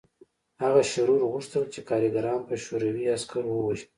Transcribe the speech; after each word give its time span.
هغه 0.63 0.81
شرور 0.91 1.21
غوښتل 1.31 1.63
چې 1.73 1.79
کارګران 1.89 2.39
په 2.49 2.55
شوروي 2.63 3.05
عسکرو 3.15 3.51
ووژني 3.55 3.87